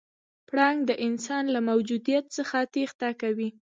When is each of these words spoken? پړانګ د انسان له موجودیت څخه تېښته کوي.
پړانګ 0.49 0.79
د 0.89 0.91
انسان 1.07 1.43
له 1.55 1.59
موجودیت 1.69 2.25
څخه 2.37 2.57
تېښته 2.73 3.09
کوي. 3.21 3.49